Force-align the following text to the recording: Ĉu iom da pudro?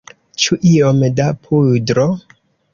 Ĉu 0.43 0.57
iom 0.69 1.05
da 1.21 1.29
pudro? 1.45 2.09